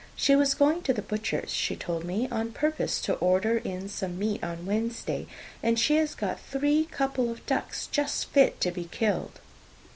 [0.15, 4.17] She was going to the butcher's, she told me, on purpose to order in some
[4.17, 5.27] meat on Wednesday,
[5.61, 9.39] and she has got three couple of ducks just fit to be killed."